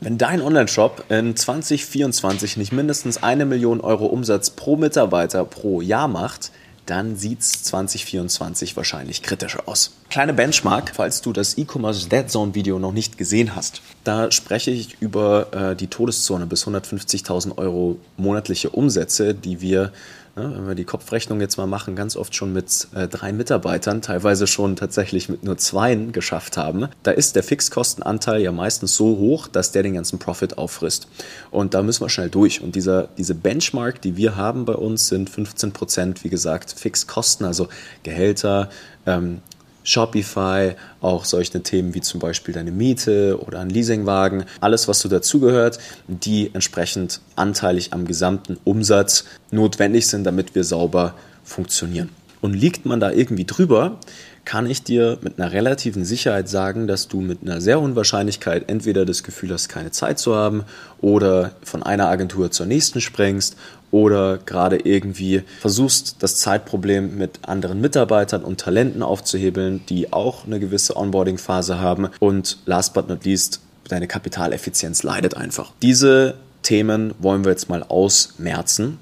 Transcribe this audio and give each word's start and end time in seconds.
Wenn 0.00 0.16
dein 0.16 0.40
Online-Shop 0.40 1.06
in 1.08 1.34
2024 1.34 2.56
nicht 2.56 2.72
mindestens 2.72 3.22
eine 3.22 3.44
Million 3.44 3.80
Euro 3.80 4.06
Umsatz 4.06 4.50
pro 4.50 4.76
Mitarbeiter 4.76 5.44
pro 5.44 5.80
Jahr 5.80 6.06
macht, 6.06 6.52
dann 6.86 7.16
sieht 7.16 7.40
es 7.40 7.64
2024 7.64 8.76
wahrscheinlich 8.76 9.22
kritischer 9.22 9.64
aus. 9.66 9.92
Kleine 10.08 10.32
Benchmark, 10.32 10.92
falls 10.94 11.20
du 11.20 11.32
das 11.32 11.58
E-Commerce 11.58 12.08
Dead 12.08 12.30
Zone 12.30 12.54
Video 12.54 12.78
noch 12.78 12.92
nicht 12.92 13.18
gesehen 13.18 13.54
hast. 13.54 13.82
Da 14.04 14.30
spreche 14.30 14.70
ich 14.70 14.96
über 15.00 15.52
äh, 15.52 15.76
die 15.76 15.88
Todeszone 15.88 16.46
bis 16.46 16.66
150.000 16.66 17.58
Euro 17.58 17.98
monatliche 18.16 18.70
Umsätze, 18.70 19.34
die 19.34 19.60
wir 19.60 19.92
Ne, 20.38 20.52
wenn 20.54 20.68
wir 20.68 20.76
die 20.76 20.84
Kopfrechnung 20.84 21.40
jetzt 21.40 21.56
mal 21.56 21.66
machen, 21.66 21.96
ganz 21.96 22.14
oft 22.14 22.32
schon 22.32 22.52
mit 22.52 22.86
äh, 22.94 23.08
drei 23.08 23.32
Mitarbeitern, 23.32 24.02
teilweise 24.02 24.46
schon 24.46 24.76
tatsächlich 24.76 25.28
mit 25.28 25.42
nur 25.42 25.56
zweien 25.56 26.12
geschafft 26.12 26.56
haben, 26.56 26.86
da 27.02 27.10
ist 27.10 27.34
der 27.34 27.42
Fixkostenanteil 27.42 28.40
ja 28.40 28.52
meistens 28.52 28.94
so 28.94 29.18
hoch, 29.18 29.48
dass 29.48 29.72
der 29.72 29.82
den 29.82 29.94
ganzen 29.94 30.20
Profit 30.20 30.56
auffrisst. 30.56 31.08
Und 31.50 31.74
da 31.74 31.82
müssen 31.82 32.04
wir 32.04 32.08
schnell 32.08 32.30
durch. 32.30 32.60
Und 32.60 32.76
dieser, 32.76 33.08
diese 33.18 33.34
Benchmark, 33.34 34.00
die 34.00 34.16
wir 34.16 34.36
haben 34.36 34.64
bei 34.64 34.74
uns, 34.74 35.08
sind 35.08 35.28
15 35.28 35.72
Prozent, 35.72 36.22
wie 36.22 36.28
gesagt, 36.28 36.70
Fixkosten, 36.70 37.44
also 37.44 37.66
Gehälter, 38.04 38.70
ähm, 39.06 39.40
Shopify, 39.88 40.74
auch 41.00 41.24
solche 41.24 41.62
Themen 41.62 41.94
wie 41.94 42.02
zum 42.02 42.20
Beispiel 42.20 42.52
deine 42.52 42.70
Miete 42.70 43.40
oder 43.40 43.60
ein 43.60 43.70
Leasingwagen, 43.70 44.44
alles, 44.60 44.86
was 44.86 45.00
so 45.00 45.08
dazugehört, 45.08 45.78
die 46.06 46.50
entsprechend 46.52 47.20
anteilig 47.36 47.94
am 47.94 48.06
gesamten 48.06 48.58
Umsatz 48.64 49.24
notwendig 49.50 50.06
sind, 50.06 50.24
damit 50.24 50.54
wir 50.54 50.64
sauber 50.64 51.14
funktionieren. 51.42 52.10
Und 52.40 52.54
liegt 52.54 52.86
man 52.86 53.00
da 53.00 53.10
irgendwie 53.10 53.44
drüber, 53.44 53.98
kann 54.44 54.64
ich 54.64 54.82
dir 54.82 55.18
mit 55.20 55.38
einer 55.38 55.52
relativen 55.52 56.06
Sicherheit 56.06 56.48
sagen, 56.48 56.86
dass 56.86 57.06
du 57.06 57.20
mit 57.20 57.42
einer 57.42 57.60
sehr 57.60 57.80
hohen 57.80 57.96
Wahrscheinlichkeit 57.96 58.70
entweder 58.70 59.04
das 59.04 59.22
Gefühl 59.22 59.52
hast, 59.52 59.68
keine 59.68 59.90
Zeit 59.90 60.18
zu 60.18 60.34
haben 60.34 60.64
oder 61.02 61.52
von 61.62 61.82
einer 61.82 62.08
Agentur 62.08 62.50
zur 62.50 62.64
nächsten 62.64 63.02
springst 63.02 63.56
oder 63.90 64.38
gerade 64.38 64.78
irgendwie 64.78 65.42
versuchst, 65.60 66.16
das 66.20 66.38
Zeitproblem 66.38 67.18
mit 67.18 67.40
anderen 67.42 67.82
Mitarbeitern 67.82 68.42
und 68.42 68.58
Talenten 68.58 69.02
aufzuhebeln, 69.02 69.82
die 69.88 70.14
auch 70.14 70.46
eine 70.46 70.60
gewisse 70.60 70.96
Onboarding-Phase 70.96 71.78
haben 71.78 72.08
und 72.18 72.58
last 72.64 72.94
but 72.94 73.06
not 73.08 73.26
least, 73.26 73.60
deine 73.88 74.06
Kapitaleffizienz 74.06 75.02
leidet 75.02 75.36
einfach. 75.36 75.72
Diese 75.82 76.34
Themen 76.62 77.14
wollen 77.18 77.44
wir 77.44 77.52
jetzt 77.52 77.68
mal 77.68 77.82
ausmerzen 77.82 78.98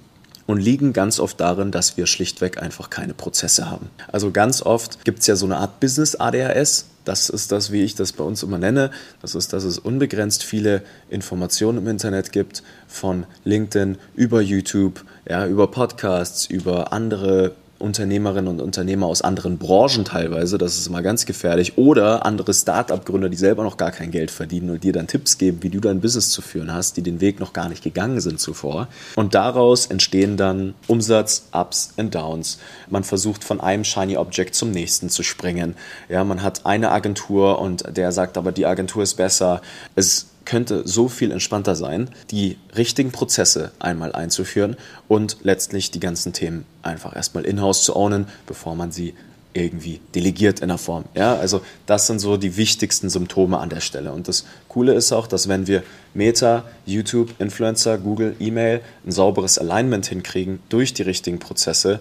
und 0.47 0.61
liegen 0.61 0.93
ganz 0.93 1.19
oft 1.21 1.41
darin, 1.41 1.71
dass 1.71 1.97
wir 1.97 2.07
schlichtweg 2.07 2.63
einfach 2.63 2.91
keine 2.91 3.15
Prozesse 3.15 3.69
haben. 3.69 3.91
Also 4.11 4.31
ganz 4.31 4.63
oft 4.63 5.05
gibt 5.05 5.21
es 5.21 5.27
ja 5.27 5.37
so 5.37 5.47
eine 5.47 5.59
Art 5.59 5.81
Business 5.81 6.15
ADHS. 6.15 6.87
Das 7.05 7.29
ist 7.29 7.53
das, 7.53 7.71
wie 7.71 7.83
ich 7.83 7.95
das 7.95 8.13
bei 8.13 8.25
uns 8.25 8.43
immer 8.43 8.59
nenne. 8.59 8.91
Das 9.23 9.35
ist, 9.35 9.53
dass 9.53 9.65
es 9.65 9.79
unbegrenzt 9.79 10.43
viele 10.43 10.83
Informationen 11.09 11.79
im 11.79 11.87
Internet 11.89 12.33
gibt, 12.33 12.63
von 12.89 13.27
LinkedIn 13.45 13.99
über 14.15 14.41
YouTube, 14.41 15.05
ja, 15.29 15.47
über 15.47 15.71
Podcasts, 15.71 16.47
über 16.47 16.93
andere 16.93 17.55
Unternehmerinnen 17.79 18.49
und 18.49 18.61
Unternehmer 18.61 19.07
aus 19.07 19.23
anderen 19.23 19.59
Branchen 19.59 20.05
teilweise, 20.05 20.59
das 20.59 20.79
ist 20.79 20.87
immer 20.87 21.03
ganz 21.03 21.27
gefährlich, 21.27 21.77
oder 21.77 22.25
andere 22.25 22.53
Start-up-Gründer, 22.55 23.29
die 23.29 23.37
selber 23.37 23.63
noch 23.63 23.77
gar 23.77 23.91
kein 23.91 24.11
Geld 24.11 24.31
verdienen 24.31 24.71
und 24.71 24.85
dir 24.85 24.93
dann 24.93 25.07
Tipps 25.07 25.39
geben, 25.39 25.59
wie 25.63 25.71
du 25.71 25.81
dein 25.81 26.01
Business 26.01 26.31
zu 26.31 26.43
führen 26.43 26.73
hast, 26.73 26.97
die 26.97 27.03
den 27.03 27.21
Weg 27.21 27.41
noch 27.41 27.53
gar 27.53 27.69
nicht 27.69 27.83
gegangen 27.83 28.21
sind 28.21 28.41
zuvor. 28.41 28.89
Und 29.15 29.35
daraus 29.35 29.87
entstehen 29.87 30.37
dann 30.37 30.75
Umsatz, 30.87 31.49
Ups 31.53 31.93
und 31.97 32.15
Downs. 32.15 32.59
Man 32.89 33.05
versucht 33.05 33.45
von 33.45 33.61
einem 33.61 33.85
Shiny 33.85 34.17
Object 34.17 34.55
zum 34.55 34.71
nächsten 34.71 35.11
zu 35.11 35.23
springen. 35.23 35.75
Ja, 36.09 36.25
man 36.25 36.43
hat 36.43 36.67
eine 36.67 36.91
Agentur 36.91 37.61
und 37.61 37.97
der 37.97 38.13
sagt 38.13 38.39
aber, 38.39 38.53
die 38.53 38.67
Agentur 38.67 39.03
ist 39.03 39.15
besser. 39.15 39.61
Es 39.95 40.27
könnte 40.47 40.89
so 40.89 41.09
viel 41.09 41.31
entspannter 41.31 41.77
sein, 41.77 42.09
die 42.31 42.57
richtigen 42.75 43.13
Prozesse 43.13 43.73
einmal 43.79 44.13
einzuführen 44.13 44.77
und 45.09 45.37
letztlich 45.43 45.91
die 45.91 46.01
ganzen 46.01 46.33
Themen 46.33 46.65
einfach 46.83 47.15
erstmal 47.15 47.45
in-house 47.45 47.85
zu 47.85 47.95
ownen, 47.95 48.27
bevor 48.47 48.75
man 48.75 48.93
sie 48.93 49.13
irgendwie 49.57 50.01
delegiert 50.15 50.61
in 50.61 50.69
der 50.69 50.79
Form. 50.79 51.05
Ja, 51.15 51.35
also 51.35 51.63
das 51.87 52.07
sind 52.07 52.19
so 52.19 52.37
die 52.37 52.57
wichtigsten 52.57 53.09
Symptome 53.09 53.59
an 53.59 53.71
der 53.71 53.81
Stelle. 53.81 54.13
Und 54.13 54.29
das 54.29 54.45
Coole 54.69 54.95
ist 54.95 55.13
auch, 55.13 55.27
dass 55.27 55.49
wenn 55.49 55.67
wir 55.67 55.83
Meta, 56.15 56.65
YouTube, 56.85 57.35
Influencer, 57.39 57.99
Google, 57.99 58.37
E-Mail 58.39 58.83
ein 59.07 59.13
sauberes 59.13 59.59
Alignment 59.59 60.07
hinkriegen 60.07 60.61
durch 60.69 60.93
die 60.93 61.03
richtigen 61.03 61.39
Prozesse, 61.39 62.01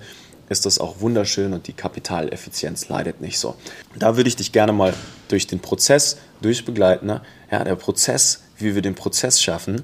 ist 0.50 0.66
das 0.66 0.80
auch 0.80 1.02
wunderschön 1.02 1.54
und 1.54 1.68
die 1.68 1.74
Kapitaleffizienz 1.74 2.90
leidet 2.90 3.22
nicht 3.22 3.40
so. 3.40 3.56
Da 3.98 4.18
würde 4.18 4.28
ich 4.28 4.36
dich 4.36 4.52
gerne 4.52 4.74
mal 4.74 4.94
durch 5.28 5.48
den 5.48 5.60
Prozess 5.60 6.18
durchbegleiten. 6.42 7.08
Ne? 7.08 7.22
Ja, 7.52 7.64
der 7.64 7.76
Prozess, 7.76 8.44
wie 8.58 8.76
wir 8.76 8.82
den 8.82 8.96
Prozess 8.96 9.42
schaffen, 9.42 9.82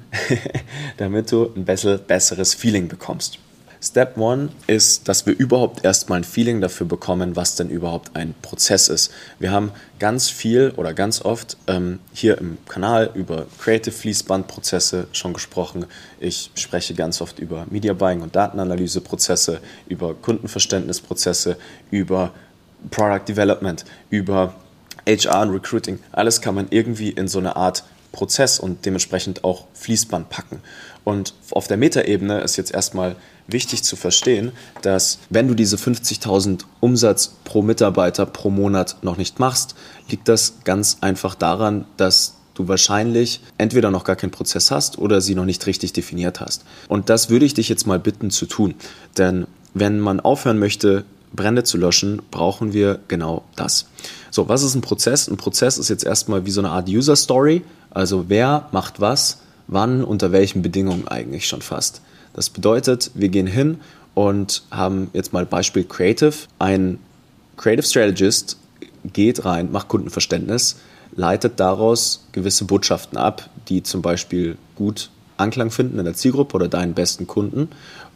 damit 0.97 1.31
du 1.31 1.51
ein 1.55 1.65
besseres 1.65 2.53
Feeling 2.53 2.87
bekommst. 2.87 3.39
Step 3.83 4.15
One 4.17 4.49
ist, 4.67 5.07
dass 5.07 5.25
wir 5.25 5.35
überhaupt 5.35 5.83
erstmal 5.83 6.19
ein 6.19 6.23
Feeling 6.23 6.61
dafür 6.61 6.85
bekommen, 6.85 7.35
was 7.35 7.55
denn 7.55 7.69
überhaupt 7.69 8.15
ein 8.15 8.35
Prozess 8.43 8.89
ist. 8.89 9.11
Wir 9.39 9.51
haben 9.51 9.71
ganz 9.97 10.29
viel 10.29 10.71
oder 10.77 10.93
ganz 10.93 11.23
oft 11.25 11.57
ähm, 11.65 11.97
hier 12.13 12.37
im 12.37 12.59
Kanal 12.67 13.09
über 13.15 13.47
Creative 13.59 13.91
Fließbandprozesse 13.91 15.07
schon 15.13 15.33
gesprochen. 15.33 15.87
Ich 16.19 16.51
spreche 16.53 16.93
ganz 16.93 17.21
oft 17.21 17.39
über 17.39 17.65
Media 17.71 17.93
Buying 17.93 18.21
und 18.21 18.35
Datenanalyseprozesse, 18.35 19.61
über 19.87 20.13
Kundenverständnisprozesse, 20.13 21.57
über 21.89 22.33
Product 22.91 23.27
Development, 23.27 23.83
über 24.11 24.53
HR 25.07 25.41
und 25.41 25.49
Recruiting. 25.49 25.97
Alles 26.11 26.41
kann 26.41 26.53
man 26.53 26.67
irgendwie 26.69 27.09
in 27.09 27.27
so 27.27 27.39
eine 27.39 27.55
Art 27.55 27.83
Prozess 28.11 28.59
und 28.59 28.85
dementsprechend 28.85 29.43
auch 29.43 29.65
Fließband 29.73 30.29
packen. 30.29 30.61
Und 31.03 31.33
auf 31.51 31.67
der 31.67 31.77
Metaebene 31.77 32.41
ist 32.41 32.57
jetzt 32.57 32.73
erstmal 32.73 33.15
wichtig 33.51 33.83
zu 33.83 33.95
verstehen, 33.95 34.51
dass 34.81 35.19
wenn 35.29 35.47
du 35.47 35.53
diese 35.53 35.77
50.000 35.77 36.61
Umsatz 36.79 37.35
pro 37.43 37.61
Mitarbeiter 37.61 38.25
pro 38.25 38.49
Monat 38.49 38.97
noch 39.01 39.17
nicht 39.17 39.39
machst, 39.39 39.75
liegt 40.09 40.27
das 40.27 40.55
ganz 40.63 40.97
einfach 41.01 41.35
daran, 41.35 41.85
dass 41.97 42.35
du 42.53 42.67
wahrscheinlich 42.67 43.41
entweder 43.57 43.91
noch 43.91 44.03
gar 44.03 44.15
keinen 44.15 44.31
Prozess 44.31 44.71
hast 44.71 44.97
oder 44.97 45.21
sie 45.21 45.35
noch 45.35 45.45
nicht 45.45 45.65
richtig 45.67 45.93
definiert 45.93 46.39
hast. 46.41 46.65
Und 46.87 47.09
das 47.09 47.29
würde 47.29 47.45
ich 47.45 47.53
dich 47.53 47.69
jetzt 47.69 47.87
mal 47.87 47.99
bitten 47.99 48.29
zu 48.29 48.45
tun. 48.45 48.75
Denn 49.17 49.47
wenn 49.73 49.99
man 49.99 50.19
aufhören 50.19 50.59
möchte, 50.59 51.05
Brände 51.33 51.63
zu 51.63 51.77
löschen, 51.77 52.21
brauchen 52.29 52.73
wir 52.73 52.99
genau 53.07 53.43
das. 53.55 53.87
So, 54.31 54.49
was 54.49 54.63
ist 54.63 54.75
ein 54.75 54.81
Prozess? 54.81 55.27
Ein 55.27 55.37
Prozess 55.37 55.77
ist 55.77 55.89
jetzt 55.89 56.03
erstmal 56.03 56.45
wie 56.45 56.51
so 56.51 56.61
eine 56.61 56.69
Art 56.69 56.89
User 56.89 57.15
Story. 57.15 57.63
Also 57.89 58.25
wer 58.27 58.67
macht 58.71 58.99
was, 58.99 59.39
wann, 59.71 60.03
unter 60.03 60.31
welchen 60.31 60.61
Bedingungen 60.61 61.07
eigentlich 61.07 61.47
schon 61.47 61.63
fast. 61.63 62.01
Das 62.33 62.51
bedeutet, 62.51 63.09
wir 63.15 63.29
gehen 63.29 63.47
hin 63.47 63.79
und 64.13 64.63
haben 64.69 65.09
jetzt 65.13 65.33
mal 65.33 65.45
Beispiel 65.45 65.83
Creative. 65.83 66.33
Ein 66.59 66.99
Creative 67.57 67.85
Strategist 67.85 68.57
geht 69.03 69.45
rein, 69.45 69.71
macht 69.71 69.87
Kundenverständnis, 69.87 70.77
leitet 71.15 71.59
daraus 71.59 72.27
gewisse 72.31 72.65
Botschaften 72.65 73.17
ab, 73.17 73.49
die 73.67 73.81
zum 73.81 74.01
Beispiel 74.01 74.57
gut 74.75 75.09
Anklang 75.37 75.71
finden 75.71 75.97
in 75.97 76.05
der 76.05 76.13
Zielgruppe 76.13 76.55
oder 76.55 76.67
deinen 76.67 76.93
besten 76.93 77.25
Kunden 77.25 77.69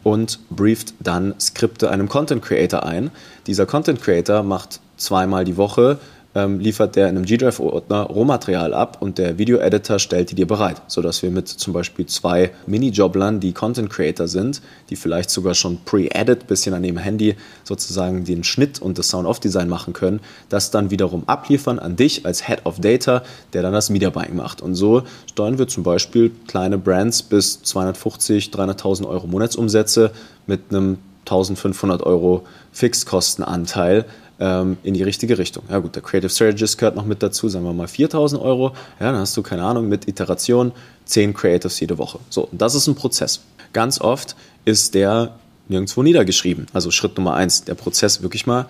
und 0.04 0.38
brieft 0.50 0.94
dann 1.00 1.34
Skripte 1.40 1.90
einem 1.90 2.08
Content 2.08 2.42
Creator 2.42 2.84
ein. 2.84 3.10
Dieser 3.46 3.66
Content 3.66 4.00
Creator 4.00 4.42
macht 4.44 4.80
zweimal 4.96 5.44
die 5.44 5.56
Woche 5.56 5.98
ähm, 6.36 6.60
liefert 6.60 6.96
der 6.96 7.08
in 7.08 7.16
einem 7.16 7.24
G-Drive-Ordner 7.24 8.02
Rohmaterial 8.02 8.74
ab 8.74 8.98
und 9.00 9.16
der 9.16 9.38
Video-Editor 9.38 9.98
stellt 9.98 10.30
die 10.30 10.34
dir 10.34 10.46
bereit, 10.46 10.82
sodass 10.86 11.22
wir 11.22 11.30
mit 11.30 11.48
zum 11.48 11.72
Beispiel 11.72 12.04
zwei 12.04 12.50
Mini-Joblern, 12.66 13.40
die 13.40 13.54
Content-Creator 13.54 14.28
sind, 14.28 14.60
die 14.90 14.96
vielleicht 14.96 15.30
sogar 15.30 15.54
schon 15.54 15.78
pre-edit, 15.86 16.46
bisschen 16.46 16.74
an 16.74 16.82
dem 16.82 16.98
Handy 16.98 17.36
sozusagen 17.64 18.24
den 18.24 18.44
Schnitt 18.44 18.82
und 18.82 18.98
das 18.98 19.08
Sound-Off-Design 19.08 19.70
machen 19.70 19.94
können, 19.94 20.20
das 20.50 20.70
dann 20.70 20.90
wiederum 20.90 21.26
abliefern 21.26 21.78
an 21.78 21.96
dich 21.96 22.26
als 22.26 22.46
Head 22.46 22.66
of 22.66 22.80
Data, 22.80 23.22
der 23.54 23.62
dann 23.62 23.72
das 23.72 23.88
Media 23.88 24.10
Buying 24.10 24.36
macht. 24.36 24.60
Und 24.60 24.74
so 24.74 25.04
steuern 25.30 25.58
wir 25.58 25.68
zum 25.68 25.84
Beispiel 25.84 26.32
kleine 26.46 26.76
Brands 26.76 27.22
bis 27.22 27.62
250, 27.62 28.50
300.000 28.50 29.06
Euro 29.08 29.26
Monatsumsätze 29.26 30.10
mit 30.46 30.60
einem 30.68 30.98
1500 31.26 32.02
Euro 32.04 32.44
Fixkostenanteil 32.72 34.04
ähm, 34.38 34.76
in 34.82 34.94
die 34.94 35.02
richtige 35.02 35.38
Richtung. 35.38 35.64
Ja 35.70 35.78
gut, 35.78 35.94
der 35.94 36.02
Creative 36.02 36.30
Strategist 36.30 36.78
gehört 36.78 36.96
noch 36.96 37.06
mit 37.06 37.22
dazu, 37.22 37.48
sagen 37.48 37.64
wir 37.64 37.72
mal 37.72 37.88
4000 37.88 38.40
Euro. 38.40 38.72
Ja, 39.00 39.12
dann 39.12 39.20
hast 39.20 39.36
du, 39.36 39.42
keine 39.42 39.64
Ahnung, 39.64 39.88
mit 39.88 40.08
Iteration 40.08 40.72
10 41.06 41.34
Creatives 41.34 41.80
jede 41.80 41.98
Woche. 41.98 42.18
So, 42.28 42.48
das 42.52 42.74
ist 42.74 42.86
ein 42.86 42.94
Prozess. 42.94 43.40
Ganz 43.72 44.00
oft 44.00 44.36
ist 44.64 44.94
der 44.94 45.36
nirgendwo 45.68 46.02
niedergeschrieben. 46.02 46.66
Also 46.72 46.90
Schritt 46.90 47.16
Nummer 47.16 47.34
eins, 47.34 47.64
der 47.64 47.74
Prozess 47.74 48.22
wirklich 48.22 48.46
mal 48.46 48.66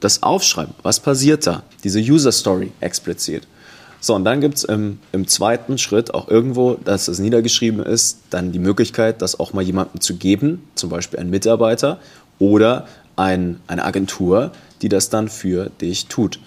das 0.00 0.22
Aufschreiben. 0.22 0.74
Was 0.82 1.00
passiert 1.00 1.46
da? 1.46 1.62
Diese 1.84 2.00
User 2.00 2.32
Story 2.32 2.72
explizit. 2.80 3.46
So, 4.00 4.14
und 4.14 4.24
dann 4.24 4.40
gibt 4.40 4.56
es 4.56 4.64
im, 4.64 4.98
im, 5.12 5.26
zweiten 5.26 5.78
Schritt 5.78 6.14
auch 6.14 6.28
irgendwo, 6.28 6.74
dass 6.74 7.08
es 7.08 7.18
niedergeschrieben 7.18 7.84
ist, 7.84 8.20
dann 8.30 8.52
die 8.52 8.58
Möglichkeit, 8.58 9.22
das 9.22 9.40
auch 9.40 9.52
mal 9.52 9.62
jemandem 9.62 10.00
zu 10.00 10.16
geben, 10.16 10.68
zum 10.74 10.90
Beispiel 10.90 11.18
ein 11.18 11.30
Mitarbeiter 11.30 11.98
oder 12.38 12.86
ein, 13.16 13.60
eine 13.66 13.84
Agentur, 13.84 14.52
die 14.82 14.88
das 14.88 15.10
dann 15.10 15.28
für 15.28 15.70
dich 15.80 16.06
tut. 16.06 16.38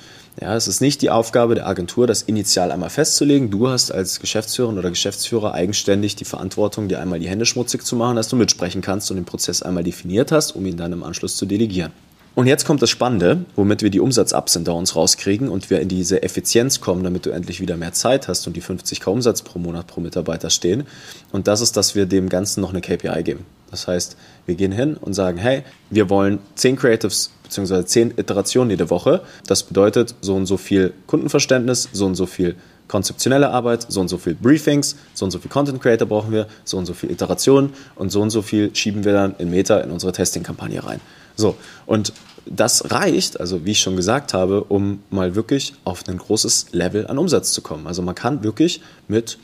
Ja, 0.41 0.55
es 0.55 0.69
ist 0.69 0.79
nicht 0.79 1.01
die 1.01 1.09
Aufgabe 1.09 1.55
der 1.55 1.67
Agentur, 1.67 2.07
das 2.07 2.21
initial 2.21 2.71
einmal 2.71 2.89
festzulegen. 2.89 3.49
Du 3.49 3.67
hast 3.67 3.91
als 3.91 4.21
Geschäftsführerin 4.21 4.77
oder 4.77 4.89
Geschäftsführer 4.89 5.53
eigenständig 5.53 6.15
die 6.15 6.23
Verantwortung, 6.23 6.87
dir 6.87 7.01
einmal 7.01 7.19
die 7.19 7.27
Hände 7.27 7.45
schmutzig 7.45 7.83
zu 7.83 7.97
machen, 7.97 8.15
dass 8.15 8.29
du 8.29 8.37
mitsprechen 8.37 8.81
kannst 8.81 9.11
und 9.11 9.17
den 9.17 9.25
Prozess 9.25 9.61
einmal 9.61 9.83
definiert 9.83 10.31
hast, 10.31 10.51
um 10.51 10.65
ihn 10.65 10.77
dann 10.77 10.93
im 10.93 11.03
Anschluss 11.03 11.35
zu 11.35 11.45
delegieren. 11.45 11.91
Und 12.35 12.47
jetzt 12.47 12.63
kommt 12.63 12.81
das 12.81 12.89
Spannende, 12.89 13.43
womit 13.57 13.81
wir 13.81 13.89
die 13.89 13.99
Umsatz-Ups 13.99 14.55
und 14.55 14.69
rauskriegen 14.69 15.49
und 15.49 15.69
wir 15.69 15.81
in 15.81 15.89
diese 15.89 16.23
Effizienz 16.23 16.79
kommen, 16.79 17.03
damit 17.03 17.25
du 17.25 17.31
endlich 17.31 17.59
wieder 17.59 17.75
mehr 17.75 17.91
Zeit 17.91 18.29
hast 18.29 18.47
und 18.47 18.55
die 18.55 18.61
50k 18.61 19.09
Umsatz 19.09 19.41
pro 19.41 19.59
Monat 19.59 19.87
pro 19.87 19.99
Mitarbeiter 19.99 20.49
stehen. 20.49 20.87
Und 21.33 21.47
das 21.47 21.59
ist, 21.59 21.75
dass 21.75 21.95
wir 21.95 22.05
dem 22.05 22.29
Ganzen 22.29 22.61
noch 22.61 22.69
eine 22.69 22.79
KPI 22.79 23.23
geben. 23.23 23.45
Das 23.71 23.87
heißt, 23.87 24.17
wir 24.45 24.55
gehen 24.55 24.71
hin 24.71 24.95
und 24.95 25.13
sagen, 25.13 25.37
hey, 25.37 25.63
wir 25.89 26.09
wollen 26.09 26.39
10 26.55 26.75
Creatives 26.75 27.31
bzw. 27.43 27.85
10 27.85 28.13
Iterationen 28.17 28.69
jede 28.69 28.89
Woche. 28.89 29.21
Das 29.47 29.63
bedeutet 29.63 30.15
so 30.21 30.35
und 30.35 30.45
so 30.45 30.57
viel 30.57 30.93
Kundenverständnis, 31.07 31.89
so 31.91 32.05
und 32.05 32.15
so 32.15 32.25
viel 32.25 32.55
konzeptionelle 32.87 33.51
Arbeit, 33.51 33.85
so 33.87 34.01
und 34.01 34.07
so 34.07 34.17
viel 34.17 34.33
Briefings, 34.35 34.95
so 35.13 35.23
und 35.25 35.31
so 35.31 35.39
viel 35.39 35.49
Content 35.49 35.81
Creator 35.81 36.07
brauchen 36.07 36.31
wir, 36.31 36.47
so 36.65 36.77
und 36.77 36.85
so 36.85 36.93
viel 36.93 37.11
Iterationen 37.11 37.73
und 37.95 38.11
so 38.11 38.21
und 38.21 38.31
so 38.31 38.41
viel 38.41 38.75
schieben 38.75 39.05
wir 39.05 39.13
dann 39.13 39.35
in 39.37 39.49
Meta 39.49 39.79
in 39.79 39.91
unsere 39.91 40.11
Testing-Kampagne 40.11 40.83
rein. 40.83 40.99
So, 41.35 41.55
und 41.85 42.11
das 42.45 42.91
reicht, 42.91 43.39
also 43.39 43.63
wie 43.63 43.71
ich 43.71 43.79
schon 43.79 43.95
gesagt 43.95 44.33
habe, 44.33 44.63
um 44.63 45.03
mal 45.09 45.35
wirklich 45.35 45.73
auf 45.85 46.03
ein 46.07 46.17
großes 46.17 46.67
Level 46.71 47.07
an 47.07 47.17
Umsatz 47.17 47.53
zu 47.53 47.61
kommen. 47.61 47.85
Also 47.85 48.01
man 48.01 48.15
kann 48.15 48.43
wirklich 48.43 48.81
mit 49.07 49.37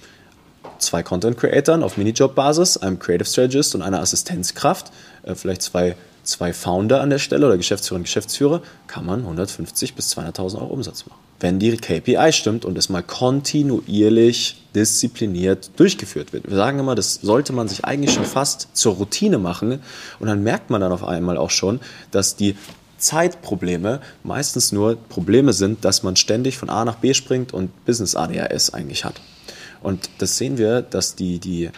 zwei 0.86 1.04
Content 1.04 1.38
Creatoren 1.38 1.84
auf 1.84 1.98
Minijob-Basis, 1.98 2.78
einem 2.78 3.00
Creative 3.00 3.28
Strategist 3.28 3.76
und 3.76 3.82
einer 3.82 4.00
Assistenzkraft, 4.00 4.92
äh, 5.24 5.36
vielleicht 5.36 5.62
zwei, 5.62 5.96
zwei 6.24 6.54
Founder 6.54 7.02
an 7.02 7.10
der 7.10 7.20
Stelle 7.20 7.46
oder 7.48 7.58
Geschäftsführer 7.58 7.98
und 7.98 8.04
Geschäftsführer, 8.04 8.62
kann 8.88 9.06
man 9.06 9.22
150 9.22 9.96
bis 9.96 10.16
200.000 10.18 10.60
Euro 10.60 10.74
Umsatz 10.74 11.06
machen. 11.06 11.20
Wenn 11.40 11.60
die 11.60 11.76
KPI 11.76 12.32
stimmt 12.32 12.64
und 12.64 12.78
es 12.78 12.88
mal 12.88 13.04
kontinuierlich 13.04 14.64
diszipliniert 14.74 15.72
durchgeführt 15.76 16.32
wird. 16.32 16.50
Wir 16.50 16.56
sagen 16.56 16.80
immer, 16.80 16.96
das 16.96 17.16
sollte 17.16 17.52
man 17.52 17.68
sich 17.68 17.84
eigentlich 17.84 18.14
schon 18.14 18.26
fast 18.26 18.70
zur 18.74 18.96
Routine 18.96 19.38
machen 19.38 19.82
und 20.20 20.28
dann 20.28 20.44
merkt 20.44 20.70
man 20.70 20.80
dann 20.80 20.94
auf 20.94 21.04
einmal 21.04 21.38
auch 21.38 21.50
schon, 21.50 21.82
dass 22.12 22.38
die 22.38 22.56
Zeitprobleme 22.98 24.00
meistens 24.24 24.72
nur 24.72 24.96
Probleme 24.96 25.54
sind, 25.54 25.84
dass 25.84 26.04
man 26.04 26.16
ständig 26.16 26.58
von 26.58 26.70
A 26.70 26.86
nach 26.86 26.96
B 26.96 27.14
springt 27.14 27.54
und 27.54 27.86
Business 27.86 28.16
ADHS 28.16 28.74
eigentlich 28.74 29.04
hat. 29.04 29.20
Und 29.86 30.10
das 30.18 30.38
sehen 30.38 30.58
wir, 30.58 30.82
dass 30.82 31.16
die, 31.16 31.38
die, 31.38 31.70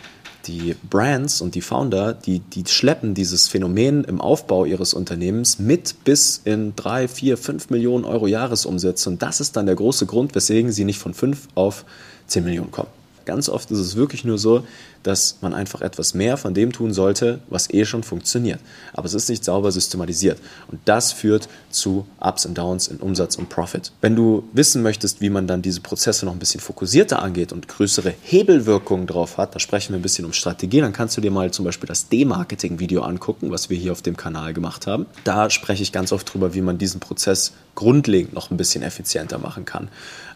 die 0.46 0.78
Brands 0.90 1.42
und 1.42 1.56
die 1.56 1.62
Founder, 1.62 2.14
die, 2.14 2.40
die 2.40 2.64
schleppen 2.66 3.14
dieses 3.14 3.50
Phänomen 3.50 4.06
im 4.06 4.22
Aufbau 4.22 4.64
ihres 4.64 4.94
Unternehmens 4.94 5.60
mit 5.60 6.06
bis 6.06 6.40
in 6.46 6.74
drei, 6.78 7.10
vier, 7.10 7.38
fünf 7.38 7.70
Millionen 7.70 8.06
Euro 8.06 8.28
Jahresumsätze. 8.28 9.10
Und 9.10 9.22
das 9.22 9.42
ist 9.42 9.58
dann 9.58 9.66
der 9.66 9.76
große 9.76 10.06
Grund, 10.06 10.36
weswegen 10.36 10.72
sie 10.72 10.86
nicht 10.86 11.00
von 11.00 11.14
fünf 11.14 11.50
auf 11.54 11.84
zehn 12.28 12.46
Millionen 12.46 12.72
kommen. 12.72 12.97
Ganz 13.28 13.50
oft 13.50 13.70
ist 13.72 13.80
es 13.80 13.98
wirklich 13.98 14.24
nur 14.24 14.38
so, 14.38 14.64
dass 15.04 15.40
man 15.42 15.54
einfach 15.54 15.82
etwas 15.82 16.14
mehr 16.14 16.38
von 16.38 16.54
dem 16.54 16.72
tun 16.72 16.94
sollte, 16.94 17.40
was 17.50 17.70
eh 17.74 17.84
schon 17.84 18.02
funktioniert. 18.02 18.62
Aber 18.94 19.06
es 19.06 19.14
ist 19.14 19.28
nicht 19.28 19.44
sauber 19.44 19.74
systematisiert. 19.74 20.40
Und 20.70 20.80
das 20.86 21.12
führt 21.12 21.50
zu 21.70 22.08
Ups 22.22 22.46
und 22.46 22.58
Downs 22.58 22.88
in 22.88 22.98
Umsatz 22.98 23.36
und 23.36 23.50
Profit. 23.50 23.92
Wenn 24.00 24.16
du 24.16 24.48
wissen 24.54 24.82
möchtest, 24.82 25.20
wie 25.20 25.30
man 25.30 25.46
dann 25.46 25.62
diese 25.62 25.82
Prozesse 25.82 26.26
noch 26.26 26.32
ein 26.32 26.40
bisschen 26.40 26.62
fokussierter 26.62 27.22
angeht 27.22 27.52
und 27.52 27.68
größere 27.68 28.14
Hebelwirkungen 28.22 29.08
drauf 29.08 29.38
hat, 29.38 29.54
da 29.54 29.60
sprechen 29.60 29.92
wir 29.92 30.00
ein 30.00 30.04
bisschen 30.04 30.24
um 30.24 30.32
Strategie, 30.32 30.80
dann 30.80 30.94
kannst 30.94 31.18
du 31.18 31.22
dir 31.22 31.32
mal 31.32 31.52
zum 31.52 31.66
Beispiel 31.66 31.88
das 31.88 32.08
D-Marketing-Video 32.08 33.02
angucken, 33.02 33.52
was 33.52 33.70
wir 33.70 33.78
hier 33.78 33.92
auf 33.92 34.02
dem 34.02 34.16
Kanal 34.16 34.54
gemacht 34.54 34.88
haben. 34.88 35.06
Da 35.26 35.50
spreche 35.50 35.84
ich 35.84 35.92
ganz 35.92 36.14
oft 36.14 36.34
drüber, 36.34 36.54
wie 36.54 36.62
man 36.62 36.78
diesen 36.78 37.02
Prozess 37.02 37.52
grundlegend 37.76 38.34
noch 38.34 38.52
ein 38.52 38.58
bisschen 38.58 38.84
effizienter 38.84 39.38
machen 39.38 39.66
kann. 39.66 39.90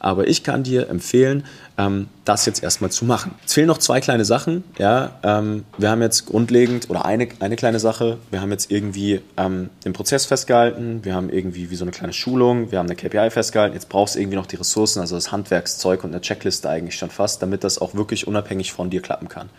Aber 0.03 0.27
ich 0.27 0.43
kann 0.43 0.63
dir 0.63 0.89
empfehlen, 0.89 1.45
ähm, 1.77 2.07
das 2.25 2.47
jetzt 2.47 2.63
erstmal 2.63 2.89
zu 2.89 3.05
machen. 3.05 3.35
Es 3.45 3.53
fehlen 3.53 3.67
noch 3.67 3.77
zwei 3.77 4.01
kleine 4.01 4.25
Sachen. 4.25 4.63
Ja, 4.79 5.11
ähm, 5.21 5.63
wir 5.77 5.91
haben 5.91 6.01
jetzt 6.01 6.25
grundlegend, 6.25 6.89
oder 6.89 7.05
eine, 7.05 7.27
eine 7.39 7.55
kleine 7.55 7.79
Sache, 7.79 8.17
wir 8.31 8.41
haben 8.41 8.49
jetzt 8.49 8.71
irgendwie 8.71 9.21
ähm, 9.37 9.69
den 9.85 9.93
Prozess 9.93 10.25
festgehalten, 10.25 11.01
wir 11.03 11.13
haben 11.13 11.29
irgendwie 11.29 11.69
wie 11.69 11.75
so 11.75 11.83
eine 11.85 11.91
kleine 11.91 12.13
Schulung, 12.13 12.71
wir 12.71 12.79
haben 12.79 12.87
eine 12.87 12.95
KPI 12.95 13.29
festgehalten, 13.29 13.75
jetzt 13.75 13.89
brauchst 13.89 14.15
du 14.15 14.19
irgendwie 14.19 14.37
noch 14.37 14.47
die 14.47 14.55
Ressourcen, 14.55 15.01
also 15.01 15.13
das 15.13 15.31
Handwerkszeug 15.31 16.03
und 16.03 16.09
eine 16.09 16.21
Checkliste 16.21 16.67
eigentlich 16.67 16.95
schon 16.95 17.11
fast, 17.11 17.43
damit 17.43 17.63
das 17.63 17.77
auch 17.77 17.93
wirklich 17.93 18.25
unabhängig 18.25 18.73
von 18.73 18.89
dir 18.89 19.03
klappen 19.03 19.29
kann. 19.29 19.49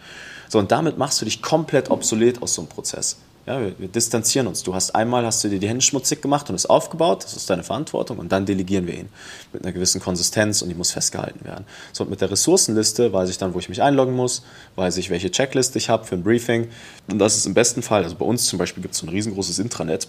So, 0.49 0.59
und 0.59 0.73
damit 0.73 0.99
machst 0.99 1.21
du 1.21 1.25
dich 1.25 1.41
komplett 1.41 1.89
obsolet 1.89 2.43
aus 2.43 2.55
so 2.55 2.63
einem 2.63 2.69
Prozess. 2.69 3.17
Ja, 3.45 3.61
wir, 3.61 3.77
wir, 3.79 3.89
distanzieren 3.89 4.47
uns. 4.47 4.63
Du 4.63 4.73
hast 4.73 4.95
einmal 4.95 5.27
hast 5.27 5.43
du 5.43 5.49
dir 5.49 5.59
die 5.59 5.69
Hände 5.69 5.83
schmutzig 5.83 6.23
gemacht 6.23 6.49
und 6.49 6.55
es 6.55 6.65
aufgebaut, 6.67 7.25
das 7.25 7.35
ist 7.35 7.51
deine 7.51 7.65
Verantwortung 7.65 8.19
und 8.19 8.31
dann 8.31 8.47
delegieren 8.47 8.87
wir 8.87 8.95
ihn 8.95 9.09
mit 9.53 9.65
einer 9.65 9.73
gewissen 9.73 10.01
Konsistenz 10.01 10.63
und 10.63 10.69
die 10.69 10.77
muss 10.77 10.93
festgehalten 10.93 11.45
werden. 11.45 11.65
So 11.93 12.05
und 12.05 12.11
mit 12.11 12.21
der 12.21 12.31
Ressourcenliste 12.31 13.13
weiß 13.13 13.29
ich 13.31 13.39
dann, 13.39 13.53
wo 13.53 13.59
ich 13.59 13.69
mich 13.69 13.83
einloggen 13.83 14.15
muss, 14.15 14.45
weiß 14.77 14.97
ich, 14.99 15.11
welche 15.11 15.33
Checkliste 15.33 15.79
ich 15.79 15.89
habe 15.89 16.05
für 16.05 16.15
ein 16.15 16.23
Briefing 16.23 16.69
und 17.09 17.19
das 17.19 17.37
ist 17.37 17.47
im 17.47 17.55
besten 17.55 17.83
Fall, 17.83 18.05
also 18.05 18.15
bei 18.15 18.25
uns 18.25 18.45
zum 18.45 18.61
Beispiel 18.61 18.81
gibt 18.81 18.95
es 18.95 19.01
so 19.01 19.07
ein 19.07 19.11
riesengroßes 19.11 19.59
Intranet, 19.59 20.07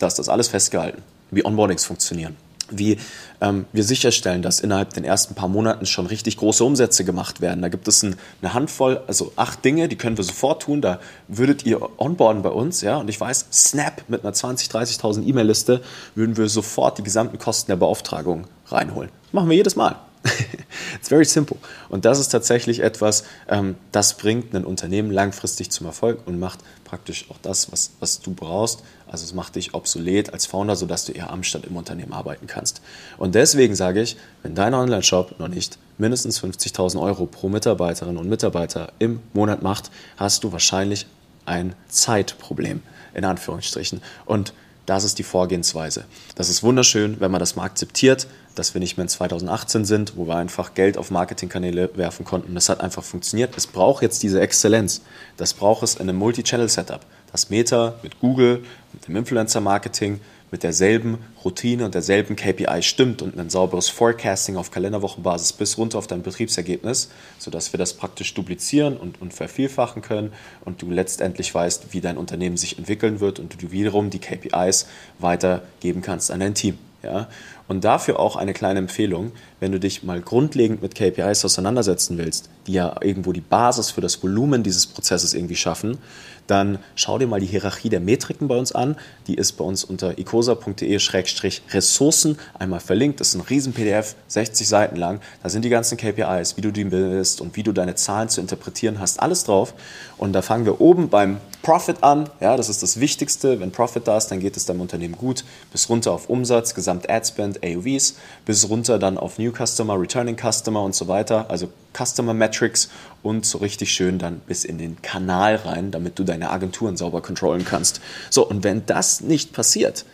da 0.00 0.08
ist 0.08 0.18
das 0.18 0.28
alles 0.28 0.48
festgehalten, 0.48 1.02
wie 1.30 1.44
Onboardings 1.44 1.84
funktionieren 1.84 2.36
wie 2.78 2.98
ähm, 3.40 3.66
wir 3.72 3.84
sicherstellen, 3.84 4.42
dass 4.42 4.60
innerhalb 4.60 4.94
den 4.94 5.04
ersten 5.04 5.34
paar 5.34 5.48
Monaten 5.48 5.86
schon 5.86 6.06
richtig 6.06 6.36
große 6.36 6.64
Umsätze 6.64 7.04
gemacht 7.04 7.40
werden. 7.40 7.62
Da 7.62 7.68
gibt 7.68 7.88
es 7.88 8.02
ein, 8.02 8.16
eine 8.40 8.54
Handvoll, 8.54 9.00
also 9.06 9.32
acht 9.36 9.64
Dinge, 9.64 9.88
die 9.88 9.96
können 9.96 10.16
wir 10.16 10.24
sofort 10.24 10.62
tun. 10.62 10.80
Da 10.80 11.00
würdet 11.28 11.64
ihr 11.64 11.80
onboarden 11.98 12.42
bei 12.42 12.50
uns, 12.50 12.80
ja. 12.80 12.98
Und 12.98 13.08
ich 13.08 13.20
weiß, 13.20 13.46
Snap 13.52 14.04
mit 14.08 14.24
einer 14.24 14.34
20.000, 14.34 14.70
30.000 15.00 15.26
E-Mail-Liste 15.26 15.82
würden 16.14 16.36
wir 16.36 16.48
sofort 16.48 16.98
die 16.98 17.02
gesamten 17.02 17.38
Kosten 17.38 17.70
der 17.70 17.76
Beauftragung 17.76 18.44
reinholen. 18.66 19.10
machen 19.32 19.48
wir 19.48 19.56
jedes 19.56 19.76
Mal. 19.76 19.96
It's 20.96 21.08
very 21.08 21.24
simple. 21.24 21.56
Und 21.88 22.04
das 22.04 22.18
ist 22.18 22.28
tatsächlich 22.28 22.80
etwas, 22.80 23.24
ähm, 23.48 23.76
das 23.90 24.16
bringt 24.16 24.54
ein 24.54 24.64
Unternehmen 24.64 25.10
langfristig 25.10 25.70
zum 25.70 25.86
Erfolg 25.86 26.20
und 26.26 26.38
macht 26.38 26.60
praktisch 26.84 27.26
auch 27.30 27.38
das, 27.42 27.72
was, 27.72 27.92
was 28.00 28.20
du 28.20 28.32
brauchst. 28.32 28.82
Also 29.06 29.24
es 29.24 29.34
macht 29.34 29.56
dich 29.56 29.74
obsolet 29.74 30.32
als 30.32 30.46
Founder, 30.46 30.76
sodass 30.76 31.04
du 31.04 31.12
eher 31.12 31.30
am 31.30 31.42
Stand 31.42 31.66
im 31.66 31.76
Unternehmen 31.76 32.12
arbeiten 32.12 32.46
kannst. 32.46 32.80
Und 33.18 33.34
deswegen 33.34 33.74
sage 33.74 34.00
ich, 34.00 34.16
wenn 34.42 34.54
dein 34.54 34.74
Online-Shop 34.74 35.38
noch 35.38 35.48
nicht 35.48 35.78
mindestens 35.98 36.42
50.000 36.42 37.00
Euro 37.00 37.26
pro 37.26 37.48
Mitarbeiterin 37.48 38.16
und 38.16 38.28
Mitarbeiter 38.28 38.92
im 38.98 39.20
Monat 39.32 39.62
macht, 39.62 39.90
hast 40.16 40.44
du 40.44 40.52
wahrscheinlich 40.52 41.06
ein 41.44 41.74
Zeitproblem, 41.88 42.82
in 43.14 43.24
Anführungsstrichen. 43.24 44.02
Und 44.24 44.52
das 44.86 45.04
ist 45.04 45.18
die 45.18 45.22
Vorgehensweise. 45.22 46.04
Das 46.34 46.48
ist 46.48 46.62
wunderschön, 46.62 47.20
wenn 47.20 47.30
man 47.30 47.38
das 47.38 47.56
mal 47.56 47.64
akzeptiert, 47.64 48.26
dass 48.54 48.74
wir 48.74 48.80
nicht 48.80 48.96
mehr 48.96 49.04
in 49.04 49.08
2018 49.08 49.84
sind, 49.84 50.16
wo 50.16 50.26
wir 50.26 50.36
einfach 50.36 50.74
Geld 50.74 50.98
auf 50.98 51.10
Marketingkanäle 51.10 51.90
werfen 51.94 52.24
konnten. 52.24 52.54
Das 52.54 52.68
hat 52.68 52.80
einfach 52.80 53.02
funktioniert. 53.02 53.56
Es 53.56 53.66
braucht 53.66 54.02
jetzt 54.02 54.22
diese 54.22 54.40
Exzellenz. 54.40 55.02
Das 55.36 55.54
braucht 55.54 55.82
es 55.82 55.94
in 55.94 56.02
einem 56.02 56.18
Multi-Channel-Setup. 56.18 57.00
Das 57.30 57.48
Meta 57.48 57.94
mit 58.02 58.20
Google, 58.20 58.64
mit 58.92 59.08
dem 59.08 59.16
Influencer-Marketing, 59.16 60.20
mit 60.52 60.62
derselben 60.62 61.18
Routine 61.44 61.84
und 61.84 61.94
derselben 61.94 62.36
KPI 62.36 62.82
stimmt 62.82 63.22
und 63.22 63.36
ein 63.38 63.50
sauberes 63.50 63.88
Forecasting 63.88 64.56
auf 64.56 64.70
Kalenderwochenbasis 64.70 65.54
bis 65.54 65.78
runter 65.78 65.98
auf 65.98 66.06
dein 66.06 66.22
Betriebsergebnis, 66.22 67.10
sodass 67.38 67.72
wir 67.72 67.78
das 67.78 67.94
praktisch 67.94 68.34
duplizieren 68.34 68.98
und, 68.98 69.20
und 69.20 69.34
vervielfachen 69.34 70.02
können 70.02 70.32
und 70.64 70.82
du 70.82 70.90
letztendlich 70.90 71.52
weißt, 71.52 71.92
wie 71.92 72.02
dein 72.02 72.18
Unternehmen 72.18 72.58
sich 72.58 72.78
entwickeln 72.78 73.18
wird 73.18 73.40
und 73.40 73.60
du 73.60 73.72
wiederum 73.72 74.10
die 74.10 74.20
KPIs 74.20 74.86
weitergeben 75.18 76.02
kannst 76.02 76.30
an 76.30 76.40
dein 76.40 76.54
Team. 76.54 76.78
Ja? 77.02 77.28
Und 77.68 77.84
dafür 77.84 78.20
auch 78.20 78.36
eine 78.36 78.52
kleine 78.52 78.80
Empfehlung, 78.80 79.32
wenn 79.60 79.72
du 79.72 79.80
dich 79.80 80.02
mal 80.02 80.20
grundlegend 80.20 80.82
mit 80.82 80.94
KPIs 80.94 81.44
auseinandersetzen 81.44 82.18
willst, 82.18 82.50
die 82.66 82.72
ja 82.72 82.96
irgendwo 83.00 83.32
die 83.32 83.40
Basis 83.40 83.90
für 83.90 84.00
das 84.00 84.22
Volumen 84.22 84.62
dieses 84.62 84.86
Prozesses 84.86 85.34
irgendwie 85.34 85.56
schaffen, 85.56 85.98
dann 86.46 86.78
schau 86.96 87.18
dir 87.18 87.26
mal 87.26 87.40
die 87.40 87.46
Hierarchie 87.46 87.88
der 87.88 88.00
Metriken 88.00 88.48
bei 88.48 88.58
uns 88.58 88.72
an. 88.72 88.96
Die 89.26 89.34
ist 89.34 89.52
bei 89.52 89.64
uns 89.64 89.84
unter 89.84 90.18
icosa.de-ressourcen 90.18 92.38
einmal 92.58 92.80
verlinkt. 92.80 93.20
Das 93.20 93.28
ist 93.28 93.36
ein 93.36 93.42
riesen 93.42 93.72
PDF, 93.72 94.16
60 94.28 94.66
Seiten 94.66 94.96
lang. 94.96 95.20
Da 95.42 95.48
sind 95.48 95.64
die 95.64 95.68
ganzen 95.68 95.96
KPIs, 95.96 96.56
wie 96.56 96.60
du 96.60 96.72
die 96.72 96.84
bildest 96.84 97.40
und 97.40 97.56
wie 97.56 97.62
du 97.62 97.72
deine 97.72 97.94
Zahlen 97.94 98.28
zu 98.28 98.40
interpretieren 98.40 98.98
hast, 98.98 99.20
alles 99.20 99.44
drauf. 99.44 99.74
Und 100.18 100.32
da 100.32 100.42
fangen 100.42 100.64
wir 100.64 100.80
oben 100.80 101.08
beim 101.08 101.38
Profit 101.62 102.02
an. 102.02 102.28
Ja, 102.40 102.56
das 102.56 102.68
ist 102.68 102.82
das 102.82 102.98
Wichtigste. 102.98 103.60
Wenn 103.60 103.70
Profit 103.70 104.08
da 104.08 104.16
ist, 104.16 104.28
dann 104.28 104.40
geht 104.40 104.56
es 104.56 104.66
deinem 104.66 104.80
Unternehmen 104.80 105.16
gut. 105.16 105.44
Bis 105.70 105.88
runter 105.88 106.12
auf 106.12 106.28
Umsatz, 106.28 106.74
Gesamt 106.74 107.08
Spend, 107.52 107.64
AOVs, 107.64 108.16
bis 108.44 108.68
runter 108.68 108.98
dann 108.98 109.18
auf 109.18 109.38
New 109.38 109.52
Customer, 109.52 109.98
Returning 110.00 110.36
Customer 110.36 110.82
und 110.82 110.94
so 110.94 111.08
weiter. 111.08 111.50
Also 111.50 111.68
Customer 111.96 112.34
Metrics 112.34 112.88
und 113.22 113.44
so 113.46 113.58
richtig 113.58 113.92
schön 113.92 114.18
dann 114.18 114.40
bis 114.40 114.64
in 114.64 114.78
den 114.78 115.00
Kanal 115.02 115.56
rein, 115.56 115.90
damit 115.90 116.18
du 116.18 116.24
deine 116.24 116.50
Agenturen 116.50 116.96
sauber 116.96 117.20
kontrollen 117.20 117.64
kannst. 117.64 118.00
So, 118.30 118.46
und 118.46 118.64
wenn 118.64 118.86
das 118.86 119.20
nicht 119.20 119.52
passiert, 119.52 120.04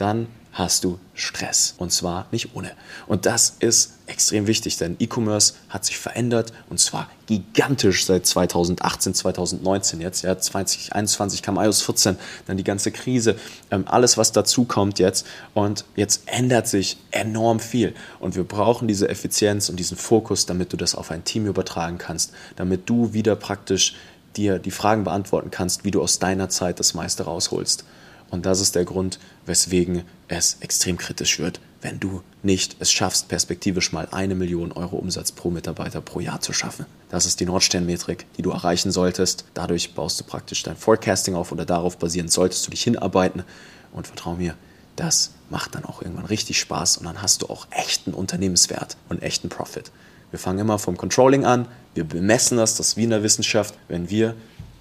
dann 0.00 0.28
hast 0.58 0.82
du 0.82 0.98
Stress. 1.14 1.74
Und 1.78 1.92
zwar 1.92 2.26
nicht 2.32 2.54
ohne. 2.54 2.72
Und 3.06 3.26
das 3.26 3.56
ist 3.60 3.94
extrem 4.06 4.46
wichtig, 4.46 4.76
denn 4.76 4.96
E-Commerce 4.98 5.54
hat 5.68 5.84
sich 5.84 5.98
verändert 5.98 6.52
und 6.68 6.80
zwar 6.80 7.08
gigantisch 7.26 8.06
seit 8.06 8.26
2018, 8.26 9.14
2019 9.14 10.00
jetzt. 10.00 10.22
Ja, 10.22 10.36
2021 10.36 11.42
kam 11.42 11.58
iOS 11.58 11.82
14, 11.82 12.16
dann 12.46 12.56
die 12.56 12.64
ganze 12.64 12.90
Krise, 12.90 13.36
ähm, 13.70 13.84
alles, 13.86 14.16
was 14.16 14.32
dazu 14.32 14.64
kommt 14.64 14.98
jetzt. 14.98 15.26
Und 15.54 15.84
jetzt 15.94 16.22
ändert 16.26 16.66
sich 16.66 16.96
enorm 17.10 17.60
viel. 17.60 17.94
Und 18.18 18.34
wir 18.34 18.44
brauchen 18.44 18.88
diese 18.88 19.08
Effizienz 19.08 19.68
und 19.68 19.76
diesen 19.76 19.96
Fokus, 19.96 20.46
damit 20.46 20.72
du 20.72 20.76
das 20.76 20.94
auf 20.94 21.10
ein 21.10 21.24
Team 21.24 21.46
übertragen 21.46 21.98
kannst, 21.98 22.32
damit 22.56 22.88
du 22.88 23.12
wieder 23.12 23.36
praktisch 23.36 23.94
dir 24.36 24.58
die 24.58 24.70
Fragen 24.70 25.04
beantworten 25.04 25.50
kannst, 25.50 25.84
wie 25.84 25.90
du 25.90 26.02
aus 26.02 26.18
deiner 26.18 26.48
Zeit 26.48 26.80
das 26.80 26.94
meiste 26.94 27.24
rausholst. 27.24 27.84
Und 28.30 28.46
das 28.46 28.60
ist 28.60 28.74
der 28.74 28.84
Grund, 28.84 29.18
weswegen 29.46 30.02
es 30.28 30.58
extrem 30.60 30.98
kritisch 30.98 31.38
wird, 31.38 31.60
wenn 31.80 32.00
du 32.00 32.22
nicht 32.42 32.76
es 32.80 32.90
schaffst, 32.90 33.28
perspektivisch 33.28 33.92
mal 33.92 34.08
eine 34.10 34.34
Million 34.34 34.72
Euro 34.72 34.96
Umsatz 34.96 35.32
pro 35.32 35.50
Mitarbeiter 35.50 36.00
pro 36.00 36.20
Jahr 36.20 36.40
zu 36.40 36.52
schaffen. 36.52 36.86
Das 37.08 37.24
ist 37.24 37.40
die 37.40 37.46
Nordsternmetrik, 37.46 38.26
die 38.36 38.42
du 38.42 38.50
erreichen 38.50 38.90
solltest. 38.90 39.44
Dadurch 39.54 39.94
baust 39.94 40.20
du 40.20 40.24
praktisch 40.24 40.62
dein 40.62 40.76
Forecasting 40.76 41.34
auf 41.34 41.52
oder 41.52 41.64
darauf 41.64 41.96
basierend 41.96 42.32
solltest 42.32 42.66
du 42.66 42.70
dich 42.70 42.82
hinarbeiten. 42.82 43.44
Und 43.92 44.06
vertrau 44.06 44.34
mir, 44.34 44.54
das 44.96 45.30
macht 45.50 45.74
dann 45.74 45.84
auch 45.84 46.02
irgendwann 46.02 46.26
richtig 46.26 46.58
Spaß 46.58 46.98
und 46.98 47.06
dann 47.06 47.22
hast 47.22 47.42
du 47.42 47.46
auch 47.46 47.68
echten 47.70 48.12
Unternehmenswert 48.12 48.96
und 49.08 49.22
echten 49.22 49.48
Profit. 49.48 49.90
Wir 50.30 50.38
fangen 50.38 50.58
immer 50.58 50.78
vom 50.78 50.96
Controlling 50.96 51.46
an, 51.46 51.68
wir 51.94 52.04
bemessen 52.04 52.58
das, 52.58 52.74
das 52.74 52.88
ist 52.88 52.96
wie 52.96 53.04
in 53.04 53.10
der 53.10 53.22
Wissenschaft. 53.22 53.74
Wenn 53.88 54.10
wir 54.10 54.34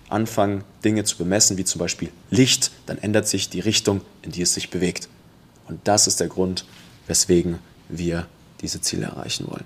anfangen, 0.10 0.64
Dinge 0.84 1.04
zu 1.04 1.18
bemessen, 1.18 1.58
wie 1.58 1.66
zum 1.66 1.80
Beispiel 1.80 2.10
Licht, 2.30 2.72
dann 2.86 2.98
ändert 2.98 3.28
sich 3.28 3.50
die 3.50 3.60
Richtung, 3.60 4.02
in 4.22 4.32
die 4.32 4.42
es 4.42 4.54
sich 4.54 4.70
bewegt. 4.70 5.10
Und 5.68 5.80
das 5.84 6.08
ist 6.08 6.20
der 6.20 6.28
Grund, 6.28 6.66
weswegen 7.08 7.60
wir 7.90 8.28
diese 8.62 8.82
Ziele 8.82 9.06
erreichen 9.06 9.48
wollen. 9.48 9.66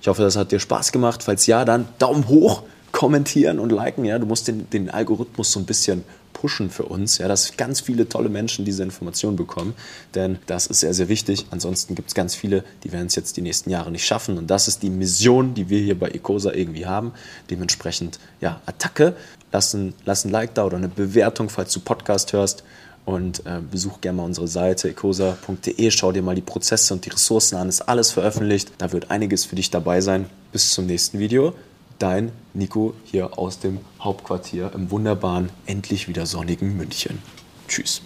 Ich 0.00 0.08
hoffe, 0.08 0.22
das 0.22 0.36
hat 0.36 0.52
dir 0.52 0.60
Spaß 0.60 0.92
gemacht. 0.92 1.22
Falls 1.22 1.46
ja, 1.46 1.64
dann 1.64 1.88
Daumen 1.98 2.28
hoch, 2.28 2.62
kommentieren 2.92 3.58
und 3.58 3.72
liken. 3.72 4.04
Ja, 4.04 4.18
du 4.18 4.26
musst 4.26 4.48
den, 4.48 4.68
den 4.70 4.90
Algorithmus 4.90 5.52
so 5.52 5.60
ein 5.60 5.66
bisschen 5.66 6.04
pushen 6.36 6.68
für 6.68 6.82
uns, 6.82 7.16
ja, 7.16 7.28
dass 7.28 7.56
ganz 7.56 7.80
viele 7.80 8.10
tolle 8.10 8.28
Menschen 8.28 8.66
diese 8.66 8.82
Informationen 8.82 9.36
bekommen, 9.36 9.72
denn 10.14 10.38
das 10.44 10.66
ist 10.66 10.80
sehr, 10.80 10.92
sehr 10.92 11.08
wichtig. 11.08 11.46
Ansonsten 11.50 11.94
gibt 11.94 12.08
es 12.08 12.14
ganz 12.14 12.34
viele, 12.34 12.62
die 12.84 12.92
werden 12.92 13.06
es 13.06 13.14
jetzt 13.14 13.38
die 13.38 13.40
nächsten 13.40 13.70
Jahre 13.70 13.90
nicht 13.90 14.04
schaffen 14.04 14.36
und 14.36 14.48
das 14.48 14.68
ist 14.68 14.82
die 14.82 14.90
Mission, 14.90 15.54
die 15.54 15.70
wir 15.70 15.80
hier 15.80 15.98
bei 15.98 16.08
Ecosa 16.08 16.52
irgendwie 16.52 16.84
haben. 16.84 17.12
Dementsprechend, 17.48 18.18
ja, 18.42 18.60
Attacke, 18.66 19.16
lass 19.50 19.72
ein, 19.72 19.94
lass 20.04 20.26
ein 20.26 20.30
Like 20.30 20.52
da 20.52 20.66
oder 20.66 20.76
eine 20.76 20.88
Bewertung, 20.88 21.48
falls 21.48 21.72
du 21.72 21.80
Podcast 21.80 22.34
hörst 22.34 22.64
und 23.06 23.46
äh, 23.46 23.60
besuch 23.70 24.02
gerne 24.02 24.18
mal 24.18 24.24
unsere 24.24 24.46
Seite 24.46 24.90
ecosa.de, 24.90 25.90
schau 25.90 26.12
dir 26.12 26.22
mal 26.22 26.34
die 26.34 26.42
Prozesse 26.42 26.92
und 26.92 27.06
die 27.06 27.10
Ressourcen 27.10 27.56
an, 27.56 27.70
ist 27.70 27.80
alles 27.80 28.10
veröffentlicht. 28.10 28.72
Da 28.76 28.92
wird 28.92 29.10
einiges 29.10 29.46
für 29.46 29.56
dich 29.56 29.70
dabei 29.70 30.02
sein. 30.02 30.26
Bis 30.52 30.70
zum 30.72 30.84
nächsten 30.84 31.18
Video 31.18 31.54
dein 31.98 32.32
Nico 32.54 32.94
hier 33.04 33.38
aus 33.38 33.58
dem 33.58 33.80
Hauptquartier 34.00 34.72
im 34.74 34.90
wunderbaren, 34.90 35.50
endlich 35.66 36.08
wieder 36.08 36.26
sonnigen 36.26 36.76
München. 36.76 37.22
Tschüss. 37.68 38.02